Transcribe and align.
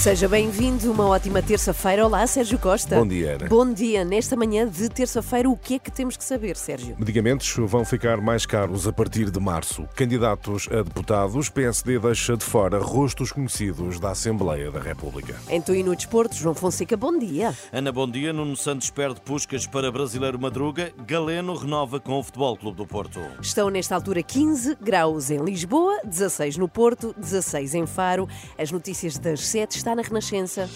Seja 0.00 0.26
bem-vindo, 0.26 0.90
uma 0.90 1.06
ótima 1.06 1.42
terça-feira. 1.42 2.06
Olá, 2.06 2.26
Sérgio 2.26 2.58
Costa. 2.58 2.96
Bom 2.96 3.06
dia, 3.06 3.34
Ana. 3.34 3.48
Bom 3.48 3.70
dia. 3.70 4.02
Nesta 4.02 4.34
manhã 4.34 4.66
de 4.66 4.88
terça-feira, 4.88 5.46
o 5.46 5.54
que 5.54 5.74
é 5.74 5.78
que 5.78 5.92
temos 5.92 6.16
que 6.16 6.24
saber, 6.24 6.56
Sérgio? 6.56 6.96
Medicamentos 6.98 7.54
vão 7.54 7.84
ficar 7.84 8.18
mais 8.18 8.46
caros 8.46 8.88
a 8.88 8.92
partir 8.94 9.30
de 9.30 9.38
março. 9.38 9.86
Candidatos 9.94 10.66
a 10.72 10.76
deputados, 10.82 11.50
PSD 11.50 11.98
deixa 11.98 12.34
de 12.34 12.42
fora 12.42 12.78
rostos 12.78 13.30
conhecidos 13.30 14.00
da 14.00 14.12
Assembleia 14.12 14.70
da 14.70 14.80
República. 14.80 15.36
Então, 15.50 15.74
e 15.74 15.82
no 15.82 15.94
desporto, 15.94 16.34
João 16.34 16.54
Fonseca, 16.54 16.96
bom 16.96 17.18
dia. 17.18 17.54
Ana, 17.70 17.92
bom 17.92 18.10
dia. 18.10 18.32
Nuno 18.32 18.56
Santos 18.56 18.88
perde 18.88 19.20
Puscas 19.20 19.66
para 19.66 19.92
Brasileiro 19.92 20.40
Madruga. 20.40 20.94
Galeno 21.06 21.54
renova 21.54 22.00
com 22.00 22.18
o 22.18 22.22
Futebol 22.22 22.56
Clube 22.56 22.78
do 22.78 22.86
Porto. 22.86 23.20
Estão 23.42 23.68
nesta 23.68 23.96
altura 23.96 24.22
15 24.22 24.78
graus 24.80 25.30
em 25.30 25.44
Lisboa, 25.44 26.00
16 26.06 26.56
no 26.56 26.70
Porto, 26.70 27.14
16 27.18 27.74
em 27.74 27.86
Faro. 27.86 28.26
As 28.56 28.72
notícias 28.72 29.18
das 29.18 29.46
7 29.46 29.89
está 29.90 29.96
na 29.96 30.02
Renascença. 30.02 30.68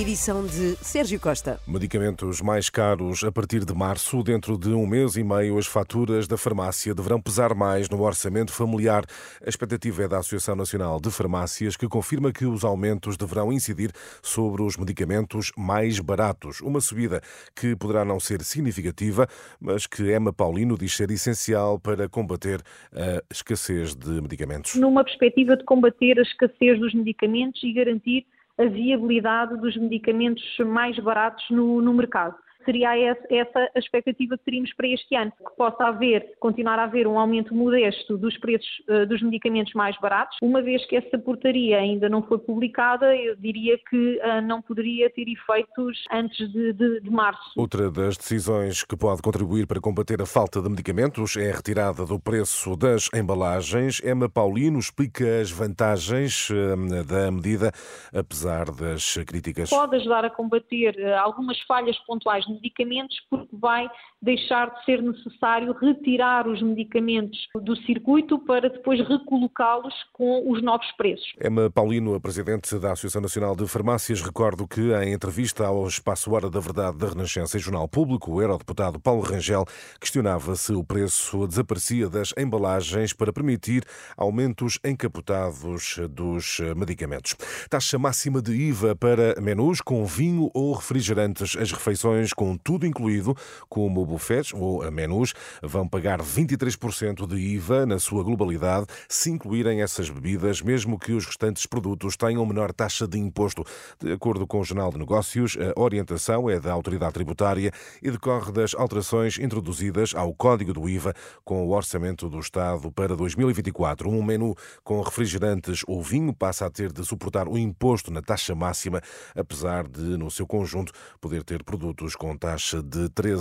Edição 0.00 0.46
de 0.46 0.76
Sérgio 0.76 1.18
Costa. 1.18 1.58
Medicamentos 1.66 2.40
mais 2.40 2.70
caros 2.70 3.24
a 3.24 3.32
partir 3.32 3.64
de 3.64 3.74
março. 3.74 4.22
Dentro 4.22 4.56
de 4.56 4.68
um 4.68 4.86
mês 4.86 5.16
e 5.16 5.24
meio, 5.24 5.58
as 5.58 5.66
faturas 5.66 6.28
da 6.28 6.36
farmácia 6.36 6.94
deverão 6.94 7.20
pesar 7.20 7.52
mais 7.52 7.88
no 7.90 8.00
orçamento 8.00 8.52
familiar. 8.52 9.02
A 9.44 9.48
expectativa 9.48 10.04
é 10.04 10.08
da 10.08 10.18
Associação 10.18 10.54
Nacional 10.54 11.00
de 11.00 11.10
Farmácias, 11.10 11.76
que 11.76 11.88
confirma 11.88 12.30
que 12.30 12.46
os 12.46 12.62
aumentos 12.62 13.16
deverão 13.16 13.52
incidir 13.52 13.90
sobre 14.22 14.62
os 14.62 14.76
medicamentos 14.76 15.50
mais 15.58 15.98
baratos. 15.98 16.60
Uma 16.60 16.80
subida 16.80 17.20
que 17.52 17.74
poderá 17.74 18.04
não 18.04 18.20
ser 18.20 18.40
significativa, 18.42 19.26
mas 19.60 19.84
que 19.88 20.14
Emma 20.14 20.32
Paulino 20.32 20.78
diz 20.78 20.94
ser 20.94 21.10
essencial 21.10 21.76
para 21.76 22.08
combater 22.08 22.62
a 22.92 23.20
escassez 23.32 23.96
de 23.96 24.20
medicamentos. 24.22 24.76
Numa 24.76 25.02
perspectiva 25.02 25.56
de 25.56 25.64
combater 25.64 26.20
a 26.20 26.22
escassez 26.22 26.78
dos 26.78 26.94
medicamentos 26.94 27.60
e 27.64 27.72
garantir 27.72 28.24
a 28.58 28.64
viabilidade 28.64 29.56
dos 29.56 29.76
medicamentos 29.76 30.44
mais 30.66 30.98
baratos 30.98 31.44
no, 31.50 31.80
no 31.80 31.94
mercado 31.94 32.36
seria 32.68 32.94
essa 33.30 33.70
a 33.74 33.78
expectativa 33.78 34.36
que 34.36 34.44
teríamos 34.44 34.74
para 34.74 34.88
este 34.88 35.14
ano, 35.14 35.32
que 35.32 35.56
possa 35.56 35.86
haver, 35.86 36.34
continuar 36.38 36.78
a 36.78 36.84
haver 36.84 37.06
um 37.06 37.18
aumento 37.18 37.54
modesto 37.54 38.18
dos 38.18 38.36
preços 38.36 38.68
uh, 38.90 39.06
dos 39.06 39.22
medicamentos 39.22 39.72
mais 39.72 39.98
baratos. 39.98 40.36
Uma 40.42 40.60
vez 40.60 40.84
que 40.86 40.96
essa 40.96 41.18
portaria 41.18 41.78
ainda 41.78 42.10
não 42.10 42.22
foi 42.22 42.38
publicada, 42.38 43.16
eu 43.16 43.34
diria 43.36 43.78
que 43.88 44.18
uh, 44.18 44.42
não 44.42 44.60
poderia 44.60 45.08
ter 45.08 45.26
efeitos 45.26 46.04
antes 46.12 46.52
de, 46.52 46.74
de, 46.74 47.00
de, 47.00 47.10
março. 47.10 47.52
Outra 47.56 47.90
das 47.90 48.18
decisões 48.18 48.84
que 48.84 48.96
pode 48.96 49.22
contribuir 49.22 49.66
para 49.66 49.80
combater 49.80 50.20
a 50.20 50.26
falta 50.26 50.60
de 50.60 50.68
medicamentos 50.68 51.36
é 51.38 51.50
a 51.50 51.56
retirada 51.56 52.04
do 52.04 52.20
preço 52.20 52.76
das 52.76 53.08
embalagens. 53.14 54.02
Emma 54.04 54.28
Paulino 54.28 54.78
explica 54.78 55.40
as 55.40 55.50
vantagens 55.50 56.50
uh, 56.50 57.04
da 57.06 57.30
medida, 57.30 57.72
apesar 58.12 58.66
das 58.66 59.16
críticas. 59.26 59.70
Pode 59.70 59.96
ajudar 59.96 60.26
a 60.26 60.30
combater 60.30 61.02
algumas 61.14 61.58
falhas 61.62 61.96
pontuais 62.00 62.46
medicamentos, 62.60 63.16
porque 63.30 63.37
vai 63.60 63.88
deixar 64.20 64.70
de 64.70 64.84
ser 64.84 65.02
necessário 65.02 65.72
retirar 65.72 66.46
os 66.48 66.60
medicamentos 66.60 67.38
do 67.62 67.76
circuito 67.82 68.38
para 68.40 68.68
depois 68.68 69.00
recolocá-los 69.06 69.94
com 70.12 70.50
os 70.50 70.62
novos 70.62 70.90
preços. 70.92 71.32
Emma 71.42 71.70
Paulino, 71.70 72.14
a 72.14 72.20
presidente 72.20 72.78
da 72.78 72.92
Associação 72.92 73.22
Nacional 73.22 73.54
de 73.54 73.66
Farmácias, 73.66 74.20
recordo 74.20 74.66
que 74.66 74.92
em 75.02 75.12
entrevista 75.12 75.66
ao 75.66 75.86
Espaço 75.86 76.32
Hora 76.32 76.50
da 76.50 76.60
Verdade 76.60 76.98
da 76.98 77.08
Renascença 77.08 77.56
e 77.56 77.60
Jornal 77.60 77.88
Público, 77.88 78.32
o 78.32 78.42
eurodeputado 78.42 78.98
Paulo 78.98 79.22
Rangel 79.22 79.64
questionava 80.00 80.56
se 80.56 80.72
o 80.72 80.82
preço 80.82 81.46
desaparecia 81.46 82.08
das 82.08 82.34
embalagens 82.36 83.12
para 83.12 83.32
permitir 83.32 83.84
aumentos 84.16 84.78
encapotados 84.84 85.98
dos 86.10 86.58
medicamentos. 86.76 87.34
Taxa 87.70 87.98
máxima 87.98 88.42
de 88.42 88.52
IVA 88.52 88.96
para 88.96 89.40
menus 89.40 89.80
com 89.80 90.04
vinho 90.04 90.50
ou 90.54 90.72
refrigerantes. 90.72 91.56
As 91.56 91.72
refeições 91.72 92.32
com 92.32 92.56
tudo 92.56 92.86
incluído, 92.86 93.34
como 93.68 94.04
buffets 94.04 94.52
ou 94.52 94.90
menus, 94.90 95.34
vão 95.62 95.88
pagar 95.88 96.20
23% 96.20 97.26
de 97.26 97.36
IVA 97.36 97.86
na 97.86 97.98
sua 97.98 98.22
globalidade, 98.22 98.86
se 99.08 99.30
incluírem 99.30 99.82
essas 99.82 100.10
bebidas, 100.10 100.62
mesmo 100.62 100.98
que 100.98 101.12
os 101.12 101.26
restantes 101.26 101.66
produtos 101.66 102.16
tenham 102.16 102.44
menor 102.46 102.72
taxa 102.72 103.06
de 103.06 103.18
imposto. 103.18 103.64
De 104.00 104.12
acordo 104.12 104.46
com 104.46 104.60
o 104.60 104.64
Jornal 104.64 104.90
de 104.90 104.98
Negócios, 104.98 105.56
a 105.56 105.80
orientação 105.80 106.48
é 106.48 106.58
da 106.58 106.72
autoridade 106.72 107.14
tributária 107.14 107.72
e 108.02 108.10
decorre 108.10 108.52
das 108.52 108.74
alterações 108.74 109.38
introduzidas 109.38 110.14
ao 110.14 110.34
Código 110.34 110.72
do 110.72 110.88
IVA 110.88 111.14
com 111.44 111.66
o 111.66 111.70
Orçamento 111.70 112.28
do 112.28 112.38
Estado 112.38 112.90
para 112.92 113.16
2024. 113.16 114.08
Um 114.08 114.22
menu 114.22 114.54
com 114.82 115.00
refrigerantes 115.00 115.82
ou 115.86 116.02
vinho 116.02 116.34
passa 116.34 116.66
a 116.66 116.70
ter 116.70 116.92
de 116.92 117.04
suportar 117.04 117.48
o 117.48 117.56
imposto 117.56 118.10
na 118.10 118.22
taxa 118.22 118.54
máxima, 118.54 119.00
apesar 119.34 119.86
de, 119.86 120.16
no 120.16 120.30
seu 120.30 120.46
conjunto, 120.46 120.92
poder 121.20 121.42
ter 121.42 121.62
produtos 121.62 122.14
com 122.14 122.36
taxa 122.36 122.82
de 122.82 123.08
13%. 123.10 123.37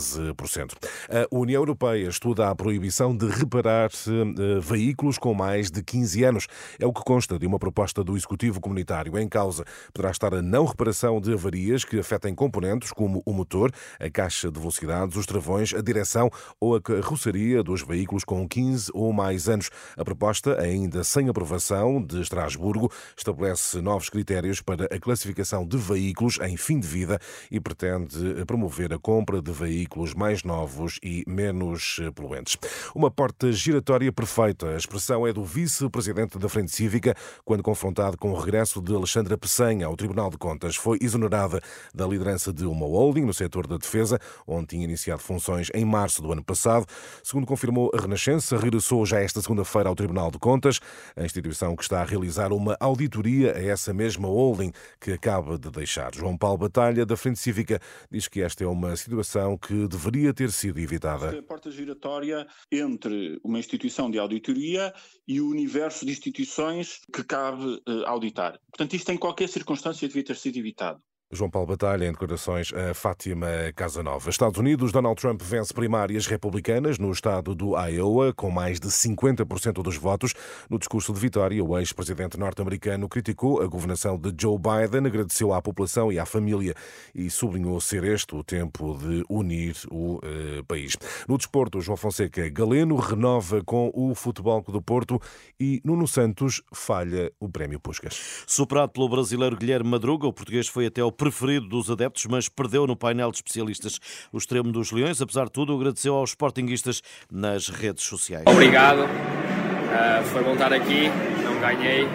A 1.10 1.36
União 1.36 1.62
Europeia 1.62 2.08
estuda 2.08 2.50
a 2.50 2.56
proibição 2.56 3.16
de 3.16 3.28
reparar 3.28 3.90
eh, 3.90 4.60
veículos 4.62 5.18
com 5.18 5.34
mais 5.34 5.72
de 5.72 5.84
15 5.84 6.24
anos. 6.24 6.48
É 6.80 6.86
o 6.86 6.94
que 6.94 7.02
consta 7.04 7.38
de 7.40 7.46
uma 7.46 7.60
proposta 7.60 8.04
do 8.04 8.16
Executivo 8.16 8.62
Comunitário. 8.62 9.18
Em 9.18 9.28
causa 9.28 9.66
poderá 9.94 10.12
estar 10.12 10.34
a 10.34 10.42
não 10.42 10.66
reparação 10.66 11.20
de 11.20 11.34
avarias 11.34 11.84
que 11.84 12.00
afetem 12.00 12.36
componentes 12.36 12.92
como 12.92 13.22
o 13.26 13.34
motor, 13.34 13.72
a 14.00 14.10
caixa 14.10 14.52
de 14.52 14.60
velocidades, 14.60 15.18
os 15.18 15.26
travões, 15.26 15.74
a 15.74 15.82
direção 15.82 16.30
ou 16.60 16.76
a 16.76 16.82
carroceria 16.82 17.64
dos 17.64 17.82
veículos 17.82 18.24
com 18.24 18.48
15 18.48 18.92
ou 18.94 19.12
mais 19.12 19.50
anos. 19.50 19.70
A 19.98 20.06
proposta, 20.06 20.62
ainda 20.62 21.04
sem 21.04 21.30
aprovação 21.30 22.02
de 22.02 22.22
Estrasburgo, 22.22 22.92
estabelece 23.18 23.82
novos 23.82 24.10
critérios 24.10 24.62
para 24.62 24.86
a 24.86 25.00
classificação 25.00 25.66
de 25.66 25.78
veículos 25.78 26.40
em 26.42 26.56
fim 26.56 26.80
de 26.80 26.88
vida 26.88 27.20
e 27.50 27.60
pretende 27.60 28.46
promover 28.46 28.68
promover 28.68 28.94
a 28.94 29.00
compra 29.00 29.42
de 29.42 29.52
veículos 29.52 29.87
mais 30.16 30.44
novos 30.44 31.00
e 31.04 31.24
menos 31.28 32.00
eh, 32.02 32.12
poluentes. 32.12 32.58
Uma 32.94 33.10
porta 33.10 33.52
giratória 33.52 34.12
perfeita. 34.12 34.70
A 34.70 34.78
expressão 34.78 35.26
é 35.26 35.34
do 35.34 35.44
vice-presidente 35.44 36.38
da 36.38 36.50
Frente 36.50 36.72
Cívica, 36.72 37.16
quando 37.44 37.64
confrontado 37.64 38.18
com 38.18 38.32
o 38.32 38.40
regresso 38.40 38.82
de 38.82 38.94
Alexandra 38.94 39.38
Peçanha 39.38 39.86
ao 39.86 39.96
Tribunal 39.96 40.30
de 40.30 40.38
Contas. 40.38 40.76
Foi 40.76 40.98
exonerada 41.02 41.62
da 41.94 42.06
liderança 42.06 42.52
de 42.52 42.66
uma 42.66 42.86
holding 42.86 43.26
no 43.26 43.34
setor 43.34 43.68
da 43.68 43.78
defesa, 43.78 44.20
onde 44.46 44.68
tinha 44.68 44.84
iniciado 44.84 45.22
funções 45.22 45.70
em 45.74 45.86
março 45.86 46.22
do 46.22 46.32
ano 46.32 46.44
passado. 46.44 46.86
Segundo 47.24 47.46
confirmou 47.46 47.92
a 47.94 48.02
Renascença, 48.02 48.58
regressou 48.58 49.06
já 49.06 49.20
esta 49.20 49.42
segunda-feira 49.42 49.90
ao 49.90 49.96
Tribunal 49.96 50.32
de 50.32 50.40
Contas, 50.40 50.80
a 51.16 51.24
instituição 51.24 51.76
que 51.76 51.84
está 51.84 52.02
a 52.02 52.06
realizar 52.06 52.52
uma 52.52 52.76
auditoria 52.80 53.56
a 53.56 53.64
essa 53.64 53.94
mesma 53.94 54.28
holding 54.28 54.72
que 55.00 55.12
acaba 55.12 55.58
de 55.58 55.70
deixar. 55.70 56.14
João 56.14 56.38
Paulo 56.38 56.58
Batalha, 56.58 57.06
da 57.06 57.16
Frente 57.16 57.40
Cívica, 57.40 57.80
diz 58.10 58.28
que 58.28 58.42
esta 58.42 58.64
é 58.64 58.68
uma 58.68 58.96
situação 58.96 59.58
que 59.58 59.77
deveria 59.86 60.34
ter 60.34 60.50
sido 60.52 60.80
evitada. 60.80 61.38
A 61.38 61.44
porta 61.44 61.70
giratória 61.70 62.48
entre 62.72 63.38
uma 63.44 63.60
instituição 63.60 64.10
de 64.10 64.18
auditoria 64.18 64.94
e 65.28 65.42
o 65.42 65.50
universo 65.50 66.06
de 66.06 66.14
instituições 66.14 67.02
que 67.14 67.24
cabe 67.24 67.82
uh, 67.88 68.06
auditar. 68.06 68.58
Portanto, 68.72 68.96
isto 68.96 69.12
em 69.12 69.18
qualquer 69.18 69.50
circunstância 69.50 70.08
devia 70.08 70.24
ter 70.24 70.38
sido 70.38 70.58
evitado. 70.58 71.02
João 71.30 71.50
Paulo 71.50 71.68
Batalha, 71.68 72.06
em 72.06 72.12
declarações 72.12 72.72
a 72.74 72.94
Fátima 72.94 73.48
Casanova. 73.76 74.30
Estados 74.30 74.58
Unidos, 74.58 74.94
Donald 74.94 75.20
Trump 75.20 75.42
vence 75.42 75.74
primárias 75.74 76.26
republicanas 76.26 76.98
no 76.98 77.12
estado 77.12 77.54
do 77.54 77.76
Iowa, 77.76 78.32
com 78.34 78.50
mais 78.50 78.80
de 78.80 78.88
50% 78.88 79.84
dos 79.84 79.98
votos. 79.98 80.34
No 80.70 80.80
discurso 80.80 81.12
de 81.12 81.20
vitória, 81.20 81.62
o 81.62 81.78
ex-presidente 81.78 82.40
norte-americano 82.40 83.10
criticou 83.10 83.62
a 83.62 83.68
governação 83.68 84.18
de 84.18 84.34
Joe 84.40 84.58
Biden, 84.58 85.06
agradeceu 85.06 85.52
à 85.52 85.62
população 85.62 86.14
e 86.14 86.18
à 86.18 86.26
família 86.26 86.74
e 87.14 87.30
sublinhou 87.30 87.82
ser 87.82 88.06
este 88.06 88.34
o 88.34 88.42
tempo 88.42 88.98
de 88.98 89.26
unir 89.30 89.76
o 89.92 90.22
eh, 90.24 90.64
país. 90.66 90.96
No 91.28 91.38
desporto, 91.38 91.82
João 91.82 91.98
Fonseca 91.98 92.48
Galeno 92.50 92.96
renova 92.96 93.62
com 93.66 93.92
o 93.94 94.16
Futebol 94.16 94.62
do 94.62 94.82
Porto 94.82 95.20
e 95.60 95.82
Nuno 95.84 96.08
Santos 96.08 96.62
falha 96.74 97.30
o 97.38 97.50
prémio 97.50 97.82
Puscas. 97.82 98.46
Superado 98.48 98.94
pelo 98.94 99.10
brasileiro 99.10 99.58
Guilherme 99.58 99.90
Madruga, 99.90 100.26
o 100.26 100.32
português 100.32 100.70
foi 100.70 100.86
até 100.86 101.02
ao 101.02 101.17
preferido 101.18 101.68
dos 101.68 101.90
adeptos, 101.90 102.26
mas 102.28 102.48
perdeu 102.48 102.88
no 102.88 102.96
painel 102.96 103.32
de 103.32 103.38
especialistas. 103.38 104.00
O 104.32 104.38
extremo 104.38 104.72
dos 104.72 104.92
Leões, 104.92 105.22
apesar 105.22 105.46
de 105.46 105.52
tudo, 105.52 105.76
agradeceu 105.76 106.16
aos 106.16 106.30
sportinguistas 106.30 107.02
nas 107.32 107.68
redes 107.68 108.04
sociais. 108.04 108.44
Obrigado, 108.46 109.00
uh, 109.02 110.24
foi 110.26 110.44
bom 110.44 110.54
estar 110.54 110.72
aqui, 110.72 111.12
não 111.44 111.60
ganhei, 111.60 112.08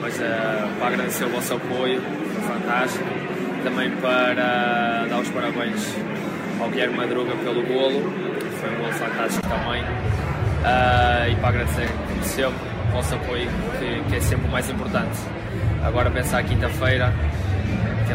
mas 0.00 0.16
uh, 0.16 0.78
para 0.78 0.88
agradecer 0.88 1.24
o 1.24 1.28
vosso 1.30 1.54
apoio, 1.54 2.00
foi 2.00 2.42
fantástico. 2.42 3.04
Também 3.62 3.90
para 3.98 5.06
dar 5.08 5.20
os 5.20 5.28
parabéns 5.28 5.80
ao 6.60 6.68
Guilherme 6.68 6.96
Madruga 6.96 7.36
pelo 7.36 7.62
golo, 7.62 8.02
foi 8.60 8.70
um 8.70 8.78
golo 8.78 8.92
fantástico 8.92 9.48
também. 9.48 9.82
Uh, 9.82 11.30
e 11.30 11.36
para 11.36 11.48
agradecer, 11.48 11.88
sempre, 12.22 12.58
o 12.88 12.92
vosso 12.92 13.14
apoio, 13.14 13.48
que, 13.78 14.10
que 14.10 14.16
é 14.16 14.20
sempre 14.20 14.46
o 14.46 14.50
mais 14.50 14.68
importante. 14.68 15.16
Agora 15.84 16.10
pensar 16.10 16.42
quinta-feira, 16.44 17.12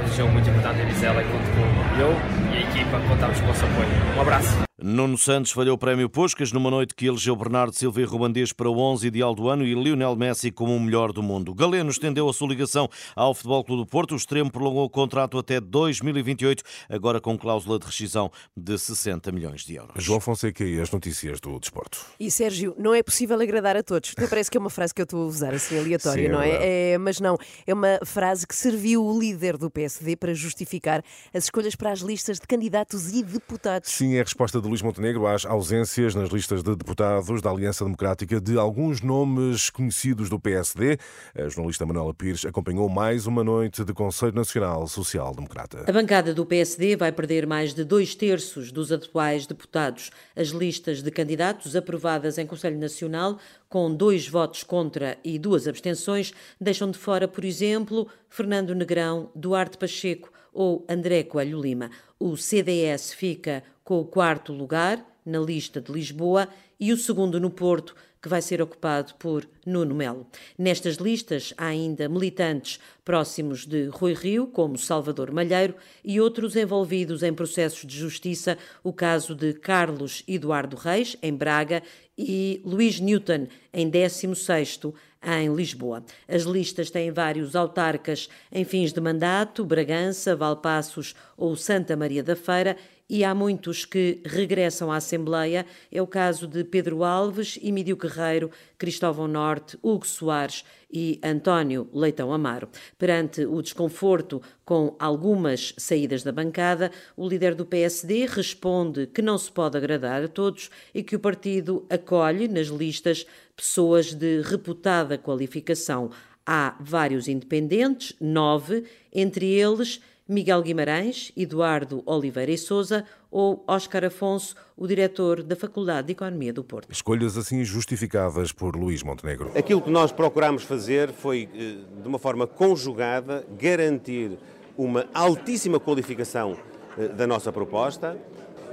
um 0.02 0.16
jogo 0.16 0.32
muito 0.32 0.50
importante 0.50 0.82
em 0.82 0.86
Vizela 0.86 1.22
e 1.22 1.26
conto 1.26 1.50
com 1.52 2.02
eu 2.02 2.16
e 2.54 2.58
a 2.58 2.62
equipa, 2.62 3.00
contamos 3.08 3.40
com 3.40 3.46
o 3.46 3.48
vosso 3.48 3.66
apoio. 3.66 3.90
Um 4.18 4.22
abraço. 4.22 4.67
Nuno 4.80 5.18
Santos 5.18 5.52
falhou 5.52 5.74
o 5.74 5.78
prémio 5.78 6.08
Puscas 6.08 6.52
numa 6.52 6.70
noite 6.70 6.94
que 6.94 7.08
elegeu 7.08 7.36
Bernardo 7.36 7.74
Silva 7.74 8.00
e 8.00 8.04
Rubandês 8.04 8.54
para 8.54 8.70
o 8.70 8.78
11 8.78 9.08
ideal 9.08 9.34
do 9.34 9.50
ano 9.50 9.66
e 9.66 9.74
Lionel 9.74 10.16
Messi 10.16 10.52
como 10.52 10.76
o 10.76 10.80
melhor 10.80 11.12
do 11.12 11.24
mundo. 11.24 11.52
Galeno 11.52 11.90
estendeu 11.90 12.30
a 12.30 12.34
sua 12.34 12.50
ligação 12.50 12.88
ao 13.16 13.34
Futebol 13.34 13.64
Clube 13.64 13.82
do 13.82 13.88
Porto. 13.88 14.12
O 14.12 14.16
extremo 14.16 14.52
prolongou 14.52 14.86
o 14.86 14.90
contrato 14.90 15.40
até 15.40 15.60
2028, 15.60 16.62
agora 16.90 17.20
com 17.20 17.36
cláusula 17.36 17.80
de 17.80 17.88
rescisão 17.88 18.32
de 18.56 18.78
60 18.78 19.32
milhões 19.32 19.66
de 19.66 19.74
euros. 19.74 19.96
João 19.98 20.20
Fonseca 20.20 20.64
e 20.64 20.80
as 20.80 20.92
notícias 20.92 21.40
do 21.40 21.60
desporto. 21.60 22.00
E 22.20 22.30
Sérgio, 22.30 22.76
não 22.78 22.94
é 22.94 23.02
possível 23.02 23.42
agradar 23.42 23.76
a 23.76 23.82
todos. 23.82 24.14
Até 24.16 24.28
parece 24.28 24.52
que 24.52 24.58
é 24.58 24.60
uma 24.60 24.70
frase 24.70 24.94
que 24.94 25.02
eu 25.02 25.06
estou 25.06 25.24
a 25.24 25.26
usar 25.26 25.56
assim 25.56 25.80
aleatória, 25.80 26.22
Sim, 26.22 26.30
é 26.30 26.32
não 26.32 26.40
é? 26.40 26.92
é? 26.92 26.98
Mas 27.00 27.20
não, 27.20 27.36
é 27.66 27.74
uma 27.74 28.00
frase 28.06 28.46
que 28.46 28.56
serviu 28.56 29.04
o 29.04 29.20
líder 29.20 29.58
do 29.58 29.72
PSD 29.72 30.16
para 30.16 30.36
justificar 30.36 31.04
as 31.34 31.46
escolhas 31.46 31.76
para 31.76 31.92
as 31.92 32.02
listas 32.02 32.40
de 32.40 32.46
candidatos 32.46 33.12
e 33.12 33.24
deputados. 33.24 33.90
Sim, 33.90 34.14
é 34.18 34.20
a 34.20 34.24
resposta 34.24 34.67
de 34.68 34.72
Luís 34.72 34.82
Montenegro 34.82 35.26
às 35.26 35.46
ausências 35.46 36.14
nas 36.14 36.30
listas 36.30 36.62
de 36.62 36.76
deputados 36.76 37.42
da 37.42 37.50
Aliança 37.50 37.86
Democrática 37.86 38.42
de 38.42 38.58
alguns 38.58 39.02
nomes 39.02 39.70
conhecidos 39.70 40.30
do 40.30 40.38
PSD. 40.38 40.98
A 41.34 41.48
jornalista 41.48 41.86
Manuela 41.86 42.14
Pires 42.14 42.46
acompanhou 42.46 42.90
mais 42.90 43.26
uma 43.26 43.46
noite 43.46 43.86
de 43.86 43.94
Conselho 43.94 44.36
Nacional 44.36 44.86
Social 44.88 45.34
Democrata. 45.34 45.86
A 45.88 45.92
bancada 45.92 46.34
do 46.34 46.46
PSD 46.46 46.98
vai 46.98 47.14
perder 47.14 47.48
mais 47.48 47.74
de 47.74 47.86
dois 47.86 48.14
terços 48.14 48.70
dos 48.70 48.92
atuais 48.92 49.48
deputados. 49.48 50.12
As 50.36 50.50
listas 50.50 51.02
de 51.02 51.12
candidatos 51.12 51.74
aprovadas 51.74 52.38
em 52.38 52.46
Conselho 52.46 52.78
Nacional, 52.78 53.40
com 53.70 53.94
dois 53.94 54.28
votos 54.28 54.64
contra 54.64 55.18
e 55.24 55.40
duas 55.40 55.66
abstenções, 55.66 56.34
deixam 56.60 56.92
de 56.92 56.98
fora, 56.98 57.26
por 57.28 57.46
exemplo, 57.46 58.06
Fernando 58.30 58.76
Negrão, 58.76 59.30
Duarte 59.34 59.78
Pacheco 59.78 60.30
ou 60.54 60.86
André 60.90 61.24
Coelho 61.24 61.62
Lima. 61.62 61.90
O 62.20 62.36
CDS 62.36 63.14
fica 63.14 63.64
com 63.88 64.02
o 64.02 64.06
quarto 64.06 64.52
lugar 64.52 65.02
na 65.26 65.40
lista 65.40 65.80
de 65.80 65.94
Lisboa 65.94 66.50
e 66.78 66.92
o 66.92 66.98
segundo 66.98 67.40
no 67.40 67.50
Porto, 67.50 67.96
que 68.22 68.28
vai 68.28 68.42
ser 68.42 68.62
ocupado 68.62 69.14
por 69.14 69.48
Nuno 69.66 69.96
Melo. 69.96 70.28
Nestas 70.58 70.96
listas 70.96 71.54
há 71.58 71.68
ainda 71.68 72.10
militantes 72.10 72.82
próximos 73.06 73.66
de 73.66 73.86
Rui 73.86 74.14
Rio, 74.14 74.46
como 74.48 74.78
Salvador 74.78 75.32
Malheiro, 75.32 75.74
e 76.04 76.20
outros 76.20 76.58
envolvidos 76.58 77.24
em 77.24 77.34
processos 77.34 77.88
de 77.88 77.98
justiça, 77.98 78.58
o 78.84 78.92
caso 78.92 79.34
de 79.34 79.54
Carlos 79.54 80.22
Eduardo 80.28 80.76
Reis, 80.76 81.16
em 81.24 81.34
Braga, 81.34 81.82
e 82.18 82.62
Luís 82.66 83.00
Newton, 83.00 83.48
em 83.72 83.90
16º, 83.90 84.94
em 85.24 85.54
Lisboa. 85.54 86.04
As 86.28 86.44
listas 86.44 86.90
têm 86.90 87.12
vários 87.12 87.56
autarcas 87.56 88.28
em 88.52 88.66
fins 88.66 88.92
de 88.92 89.00
mandato, 89.00 89.64
Bragança, 89.64 90.36
Valpassos 90.36 91.16
ou 91.38 91.56
Santa 91.56 91.96
Maria 91.96 92.24
da 92.24 92.36
Feira, 92.36 92.76
e 93.10 93.24
há 93.24 93.34
muitos 93.34 93.86
que 93.86 94.22
regressam 94.26 94.92
à 94.92 94.98
Assembleia. 94.98 95.66
É 95.92 96.02
o 96.02 96.08
caso 96.08 96.48
de 96.48 96.64
Pedro 96.64 97.04
Alves, 97.04 97.58
Emílio 97.62 97.96
Guerreiro, 97.96 98.52
Cristóvão 98.78 99.28
Norte, 99.28 99.78
Hugo 99.82 100.06
Soares 100.06 100.66
e 100.92 101.20
António 101.24 101.90
Leitão 101.94 102.34
Amaro. 102.34 102.70
Perante 102.98 103.46
o 103.46 103.62
desconforto 103.62 104.42
com 104.66 104.96
algumas 105.00 105.74
saídas 105.78 106.24
da 106.24 106.32
bancada, 106.32 106.92
o 107.16 107.28
líder 107.28 107.56
do 107.56 107.66
PSD 107.66 108.26
responde 108.26 109.08
que 109.08 109.22
não 109.22 109.38
se 109.38 109.52
pode 109.52 109.78
agradar 109.78 110.24
a 110.24 110.28
todos 110.28 110.70
e 110.94 111.02
que 111.02 111.16
o 111.16 111.20
partido 111.20 111.86
acolhe 111.90 112.48
nas 112.48 112.68
listas 112.68 113.26
pessoas 113.56 114.14
de 114.14 114.42
reputada 114.42 115.18
qualificação. 115.18 116.12
Há 116.46 116.78
vários 116.80 117.28
independentes, 117.28 118.14
nove, 118.22 118.86
entre 119.12 119.46
eles 119.48 120.00
Miguel 120.28 120.62
Guimarães, 120.62 121.32
Eduardo 121.38 122.04
Oliveira 122.06 122.52
e 122.52 122.58
Souza 122.58 123.06
ou 123.32 123.64
Óscar 123.68 124.04
Afonso, 124.04 124.56
o 124.76 124.86
diretor 124.86 125.42
da 125.42 125.56
Faculdade 125.56 126.08
de 126.08 126.14
Economia 126.14 126.52
do 126.52 126.64
Porto. 126.64 126.92
Escolhas 126.92 127.38
assim 127.38 127.64
justificadas 127.64 128.52
por 128.52 128.76
Luís 128.76 129.04
Montenegro. 129.04 129.52
Aquilo 129.56 129.82
que 129.82 129.90
nós 129.90 130.12
procurámos 130.12 130.64
fazer 130.64 131.12
foi, 131.12 131.48
eh, 131.54 132.02
de 132.02 132.08
uma 132.08 132.20
forma 132.20 132.46
conjugada, 132.46 133.46
garantir 133.58 134.38
uma 134.78 135.06
altíssima 135.14 135.80
qualificação 135.80 136.58
eh, 136.98 137.08
da 137.08 137.26
nossa 137.26 137.52
proposta 137.52 138.18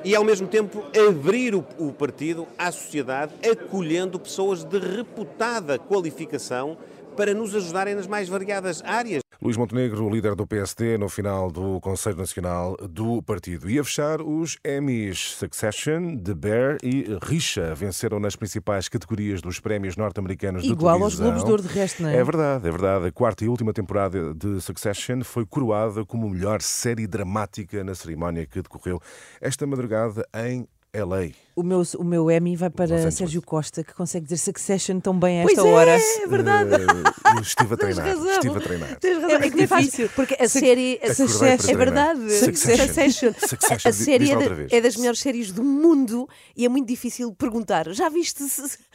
e, 0.04 0.14
ao 0.14 0.22
mesmo 0.22 0.46
tempo, 0.46 0.84
abrir 1.08 1.54
o, 1.54 1.64
o 1.78 1.92
partido 1.92 2.46
à 2.58 2.70
sociedade, 2.70 3.32
acolhendo 3.48 4.18
pessoas 4.18 4.64
de 4.64 4.78
reputada 4.78 5.78
qualificação 5.78 6.76
para 7.16 7.32
nos 7.32 7.54
ajudarem 7.54 7.94
nas 7.94 8.06
mais 8.06 8.28
variadas 8.28 8.82
áreas. 8.84 9.23
Luís 9.44 9.58
Montenegro, 9.58 10.08
líder 10.08 10.34
do 10.34 10.46
PSD, 10.46 10.96
no 10.96 11.06
final 11.06 11.50
do 11.50 11.78
Conselho 11.82 12.16
Nacional 12.16 12.78
do 12.88 13.22
partido. 13.22 13.68
E 13.68 13.78
a 13.78 13.84
fechar, 13.84 14.22
os 14.22 14.56
Emmys 14.64 15.34
Succession, 15.36 16.16
The 16.16 16.32
Bear 16.32 16.78
e 16.82 17.18
Richa 17.22 17.74
venceram 17.74 18.18
nas 18.18 18.34
principais 18.34 18.88
categorias 18.88 19.42
dos 19.42 19.60
prémios 19.60 19.98
norte-americanos 19.98 20.62
de 20.62 20.70
Igual 20.70 20.94
aos 21.02 21.16
televisão. 21.16 21.26
Globos 21.26 21.44
de 21.44 21.50
Ouro, 21.50 21.62
de 21.62 21.68
resto, 21.68 22.02
não 22.02 22.08
é? 22.08 22.16
É 22.16 22.24
verdade, 22.24 22.66
é 22.66 22.70
verdade. 22.70 23.06
A 23.08 23.12
quarta 23.12 23.44
e 23.44 23.48
última 23.48 23.74
temporada 23.74 24.32
de 24.32 24.62
Succession 24.62 25.22
foi 25.22 25.44
coroada 25.44 26.06
como 26.06 26.30
melhor 26.30 26.62
série 26.62 27.06
dramática 27.06 27.84
na 27.84 27.94
cerimónia 27.94 28.46
que 28.46 28.62
decorreu 28.62 28.98
esta 29.42 29.66
madrugada 29.66 30.26
em 30.34 30.66
LA. 30.94 31.32
O 31.56 31.62
meu, 31.62 31.82
o 31.98 32.02
meu 32.04 32.28
Emmy 32.32 32.56
vai 32.56 32.68
para. 32.68 33.10
Sérgio 33.12 33.40
Costa, 33.40 33.84
que 33.84 33.94
consegue 33.94 34.24
dizer 34.26 34.38
Succession 34.38 34.98
tão 34.98 35.16
bem 35.16 35.40
a 35.40 35.44
Pois 35.44 35.56
esta 35.56 35.68
é, 35.68 35.72
hora. 35.72 35.90
é 35.92 36.26
verdade. 36.26 36.70
Eh, 36.74 37.40
estive 37.40 37.74
a 37.74 37.76
Tens 37.78 37.94
treinar, 37.94 38.06
razão. 38.06 38.30
estive 38.32 38.56
a 38.56 38.60
treinar. 38.60 38.96
Tens 38.98 39.22
razão. 39.22 39.30
É 39.30 39.46
É, 39.46 39.50
difícil. 39.50 40.10
porque 40.16 40.34
a 40.34 40.48
Suc- 40.48 40.60
série. 40.60 40.94
Acordei 40.94 41.14
Succession- 41.14 41.70
é 41.70 41.76
verdade. 41.76 42.32
Succession. 42.32 42.86
Succession. 42.86 43.32
Succession, 43.48 43.88
A 43.88 43.92
série 43.92 44.30
é, 44.32 44.36
da- 44.36 44.76
é 44.76 44.80
das 44.80 44.96
melhores 44.96 45.20
séries 45.20 45.52
do 45.52 45.62
mundo 45.62 46.28
e 46.56 46.64
é 46.66 46.68
muito 46.68 46.88
difícil 46.88 47.32
perguntar. 47.34 47.88
Já 47.92 48.08
viste? 48.08 48.42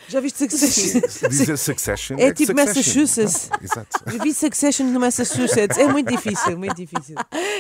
Já 0.10 0.20
viste 0.20 0.40
Succession? 0.40 1.02
Dizer 1.30 1.58
Succession 1.58 2.18
É 2.20 2.34
que 2.34 2.46
tipo 2.46 2.60
Succession. 2.60 3.02
Massachusetts. 3.02 3.50
Ah, 3.52 3.60
Exato. 3.64 4.04
Eu 4.14 4.20
vi 4.22 4.34
Succession 4.34 4.86
no 4.88 5.00
Massachusetts. 5.00 5.78
É 5.78 5.88
muito 5.88 6.10
difícil, 6.12 6.58
muito 6.58 6.76
difícil. 6.76 7.16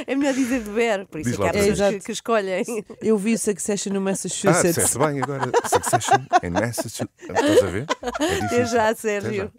É 0.05 0.13
melhor 0.13 0.33
dizer 0.33 0.61
de 0.61 0.69
ver, 0.69 1.05
por 1.07 1.21
isso 1.21 1.29
Diz 1.29 1.39
é 1.39 1.41
que 1.43 1.57
há 1.57 1.63
pessoas 1.63 2.03
que 2.03 2.11
escolhem. 2.11 2.63
Eu 3.01 3.17
vi 3.17 3.37
Succession 3.37 3.93
no 3.93 3.99
Ah, 3.99 4.03
Massachusetts. 4.03 4.88
Disseste 4.89 4.97
bem 4.99 5.21
agora. 5.21 5.51
Succession 5.65 6.19
em 6.43 6.49
Massachusetts. 6.49 7.09
Estás 7.19 7.63
a 7.63 7.67
ver? 7.67 7.85
É 8.01 8.07
Até 8.07 8.35
difícil. 8.39 8.65
já, 8.67 8.83
Até 8.89 8.95
Sérgio. 8.95 9.33
já. 9.45 9.51